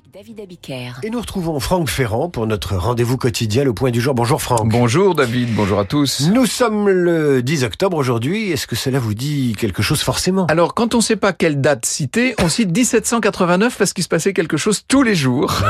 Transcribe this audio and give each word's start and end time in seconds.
avec 0.00 0.12
David 0.12 0.40
Abiker. 0.40 0.92
Et 1.02 1.10
nous 1.10 1.20
retrouvons 1.20 1.58
Franck 1.58 1.88
Ferrand 1.88 2.28
pour 2.30 2.46
notre 2.46 2.76
rendez-vous 2.76 3.16
quotidien, 3.16 3.64
le 3.64 3.72
point 3.72 3.90
du 3.90 4.00
jour. 4.00 4.14
Bonjour 4.14 4.40
Franck. 4.40 4.68
Bonjour 4.68 5.14
David, 5.14 5.52
bonjour 5.54 5.78
à 5.78 5.84
tous. 5.84 6.28
Nous 6.32 6.46
sommes 6.46 6.88
le 6.88 7.42
10 7.42 7.64
octobre 7.64 7.96
aujourd'hui. 7.96 8.50
Est-ce 8.50 8.66
que 8.66 8.76
cela 8.76 8.98
vous 8.98 9.14
dit 9.14 9.54
quelque 9.58 9.82
chose 9.82 10.00
forcément? 10.00 10.46
Alors, 10.46 10.74
quand 10.74 10.94
on 10.94 10.98
ne 10.98 11.02
sait 11.02 11.16
pas 11.16 11.32
quelle 11.32 11.60
date 11.60 11.86
citer, 11.86 12.34
on 12.42 12.48
cite 12.48 12.70
1789 12.74 13.76
parce 13.76 13.92
qu'il 13.92 14.04
se 14.04 14.08
passait 14.08 14.32
quelque 14.32 14.56
chose 14.56 14.84
tous 14.86 15.02
les 15.02 15.14
jours. 15.14 15.60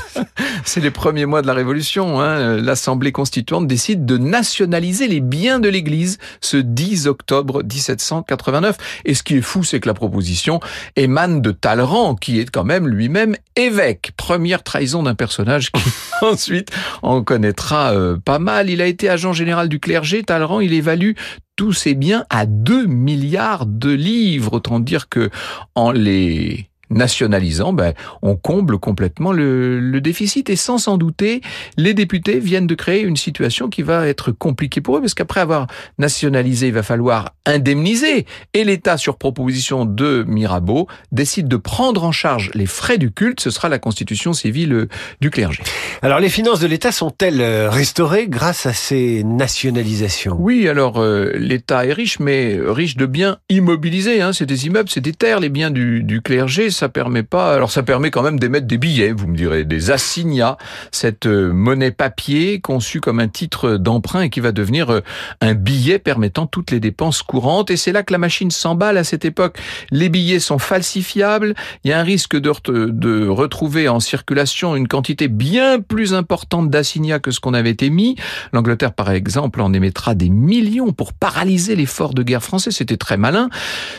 C'est 0.64 0.80
les 0.80 0.90
premiers 0.90 1.26
mois 1.26 1.42
de 1.42 1.46
la 1.46 1.54
Révolution. 1.54 2.20
Hein. 2.20 2.56
L'Assemblée 2.56 3.12
constituante 3.12 3.66
décide 3.66 4.06
de 4.06 4.18
nationaliser 4.18 5.08
les 5.08 5.20
biens 5.20 5.60
de 5.60 5.68
l'Église 5.68 6.18
ce 6.40 6.56
10 6.56 7.06
octobre 7.06 7.62
1789. 7.62 8.76
Et 9.04 9.14
ce 9.14 9.22
qui 9.22 9.36
est 9.36 9.42
fou, 9.42 9.62
c'est 9.62 9.78
que 9.78 9.88
la 9.88 9.94
proposition 9.94 10.60
émane 10.96 11.42
de 11.42 11.52
Talleyrand, 11.52 12.14
qui 12.16 12.40
est 12.40 12.50
quand 12.50 12.64
même 12.64 12.88
lui-même 12.88 13.36
évêque. 13.56 13.67
Première 14.16 14.62
trahison 14.62 15.02
d'un 15.02 15.14
personnage 15.14 15.72
qui 15.72 15.82
ensuite 16.22 16.70
en 17.02 17.22
connaîtra 17.22 17.92
euh, 17.92 18.16
pas 18.16 18.38
mal. 18.38 18.70
Il 18.70 18.80
a 18.80 18.86
été 18.86 19.08
agent 19.08 19.32
général 19.32 19.68
du 19.68 19.80
clergé. 19.80 20.22
Talleyrand, 20.22 20.60
il 20.60 20.72
évalue 20.72 21.12
tous 21.56 21.72
ses 21.72 21.94
biens 21.94 22.24
à 22.30 22.46
2 22.46 22.86
milliards 22.86 23.66
de 23.66 23.90
livres. 23.90 24.54
Autant 24.54 24.80
dire 24.80 25.08
que 25.08 25.30
en 25.74 25.90
les 25.90 26.68
nationalisant, 26.90 27.72
ben, 27.72 27.94
on 28.22 28.36
comble 28.36 28.78
complètement 28.78 29.32
le, 29.32 29.80
le, 29.80 30.00
déficit. 30.00 30.50
Et 30.50 30.56
sans 30.56 30.78
s'en 30.78 30.96
douter, 30.98 31.40
les 31.76 31.94
députés 31.94 32.38
viennent 32.38 32.66
de 32.66 32.74
créer 32.74 33.02
une 33.02 33.16
situation 33.16 33.68
qui 33.68 33.82
va 33.82 34.06
être 34.06 34.32
compliquée 34.32 34.80
pour 34.80 34.96
eux, 34.96 35.00
parce 35.00 35.14
qu'après 35.14 35.40
avoir 35.40 35.66
nationalisé, 35.98 36.68
il 36.68 36.74
va 36.74 36.82
falloir 36.82 37.34
indemniser. 37.46 38.26
Et 38.54 38.64
l'État, 38.64 38.96
sur 38.96 39.16
proposition 39.16 39.84
de 39.84 40.24
Mirabeau, 40.26 40.86
décide 41.12 41.48
de 41.48 41.56
prendre 41.56 42.04
en 42.04 42.12
charge 42.12 42.50
les 42.54 42.66
frais 42.66 42.98
du 42.98 43.10
culte. 43.10 43.40
Ce 43.40 43.50
sera 43.50 43.68
la 43.68 43.78
constitution 43.78 44.32
civile 44.32 44.72
euh, 44.72 44.88
du 45.20 45.30
clergé. 45.30 45.62
Alors, 46.02 46.20
les 46.20 46.28
finances 46.28 46.60
de 46.60 46.66
l'État 46.66 46.92
sont-elles 46.92 47.40
euh, 47.40 47.70
restaurées 47.70 48.28
grâce 48.28 48.66
à 48.66 48.72
ces 48.72 49.24
nationalisations? 49.24 50.36
Oui, 50.38 50.68
alors 50.68 50.98
euh, 50.98 51.32
l'État 51.36 51.86
est 51.86 51.92
riche, 51.92 52.20
mais 52.20 52.58
riche 52.60 52.96
de 52.96 53.06
biens 53.06 53.38
immobilisés. 53.48 54.20
Hein. 54.20 54.32
C'est 54.32 54.46
des 54.46 54.66
immeubles, 54.66 54.88
c'est 54.88 55.00
des 55.00 55.12
terres, 55.12 55.40
les 55.40 55.48
biens 55.48 55.70
du, 55.70 56.02
du 56.02 56.20
clergé 56.22 56.70
ça 56.78 56.88
permet 56.88 57.24
pas. 57.24 57.52
Alors 57.52 57.70
ça 57.70 57.82
permet 57.82 58.10
quand 58.10 58.22
même 58.22 58.38
d'émettre 58.38 58.66
des 58.66 58.78
billets, 58.78 59.12
vous 59.12 59.26
me 59.26 59.36
direz, 59.36 59.64
des 59.64 59.90
assignats, 59.90 60.56
cette 60.92 61.26
euh, 61.26 61.52
monnaie 61.52 61.90
papier 61.90 62.60
conçue 62.60 63.00
comme 63.00 63.18
un 63.18 63.26
titre 63.26 63.76
d'emprunt 63.76 64.22
et 64.22 64.30
qui 64.30 64.40
va 64.40 64.52
devenir 64.52 64.90
euh, 64.90 65.00
un 65.40 65.54
billet 65.54 65.98
permettant 65.98 66.46
toutes 66.46 66.70
les 66.70 66.78
dépenses 66.78 67.22
courantes. 67.22 67.70
Et 67.70 67.76
c'est 67.76 67.90
là 67.90 68.02
que 68.02 68.12
la 68.12 68.18
machine 68.18 68.50
s'emballe 68.50 68.96
à 68.96 69.04
cette 69.04 69.24
époque. 69.24 69.58
Les 69.90 70.08
billets 70.08 70.38
sont 70.38 70.58
falsifiables. 70.58 71.54
Il 71.82 71.90
y 71.90 71.92
a 71.92 71.98
un 71.98 72.04
risque 72.04 72.36
de, 72.36 72.52
de 72.90 73.26
retrouver 73.26 73.88
en 73.88 73.98
circulation 73.98 74.76
une 74.76 74.86
quantité 74.86 75.26
bien 75.26 75.80
plus 75.80 76.14
importante 76.14 76.70
d'assignats 76.70 77.18
que 77.18 77.32
ce 77.32 77.40
qu'on 77.40 77.54
avait 77.54 77.76
émis. 77.80 78.16
L'Angleterre, 78.52 78.92
par 78.92 79.10
exemple, 79.10 79.60
en 79.60 79.72
émettra 79.72 80.14
des 80.14 80.28
millions 80.28 80.92
pour 80.92 81.12
paralyser 81.12 81.74
l'effort 81.74 82.14
de 82.14 82.22
guerre 82.22 82.42
français. 82.42 82.70
C'était 82.70 82.96
très 82.96 83.16
malin. 83.16 83.50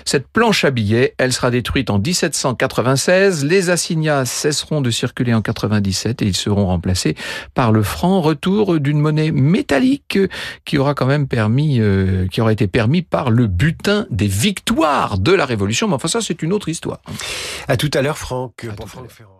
Cette 0.05 0.27
planche 0.27 0.63
à 0.63 0.71
billets, 0.71 1.13
elle 1.17 1.33
sera 1.33 1.51
détruite 1.51 1.89
en 1.89 1.99
1780 1.99 2.68
96. 2.69 3.43
Les 3.43 3.69
assignats 3.69 4.25
cesseront 4.25 4.79
de 4.79 4.91
circuler 4.91 5.33
en 5.33 5.41
97 5.41 6.21
et 6.21 6.25
ils 6.25 6.35
seront 6.35 6.67
remplacés 6.67 7.15
par 7.53 7.71
le 7.71 7.83
franc. 7.83 8.21
Retour 8.21 8.79
d'une 8.79 8.99
monnaie 8.99 9.31
métallique 9.31 10.17
qui 10.63 10.77
aura 10.77 10.93
quand 10.93 11.05
même 11.05 11.27
permis, 11.27 11.79
euh, 11.79 12.27
qui 12.27 12.41
aura 12.41 12.53
été 12.53 12.67
permis 12.67 13.01
par 13.01 13.31
le 13.31 13.47
butin 13.47 14.05
des 14.09 14.27
victoires 14.27 15.17
de 15.17 15.33
la 15.33 15.45
Révolution. 15.45 15.87
Mais 15.87 15.95
enfin, 15.95 16.07
ça, 16.07 16.21
c'est 16.21 16.41
une 16.41 16.53
autre 16.53 16.69
histoire. 16.69 17.01
À 17.67 17.75
tout 17.75 17.91
à 17.93 18.01
l'heure, 18.01 18.17
Franck. 18.17 18.67
Pour 18.77 18.87
Franck 18.87 19.11
Ferrand. 19.11 19.38